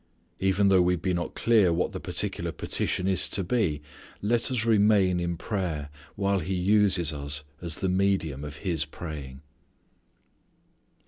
Even 0.39 0.69
though 0.69 0.81
we 0.81 0.95
be 0.95 1.13
not 1.13 1.35
clear 1.35 1.71
what 1.71 1.91
the 1.91 1.99
particular 1.99 2.51
petition 2.51 3.07
is 3.07 3.29
to 3.29 3.43
be 3.43 3.83
let 4.19 4.49
us 4.49 4.65
remain 4.65 5.19
in 5.19 5.37
prayer 5.37 5.89
while 6.15 6.39
He 6.39 6.55
uses 6.55 7.13
us 7.13 7.43
as 7.61 7.75
the 7.77 7.87
medium 7.89 8.43
of 8.43 8.55
His 8.65 8.83
praying. 8.83 9.41